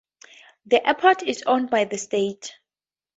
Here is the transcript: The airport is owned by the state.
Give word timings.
The 0.65 0.83
airport 0.87 1.21
is 1.21 1.43
owned 1.45 1.69
by 1.69 1.83
the 1.83 1.99
state. 1.99 2.55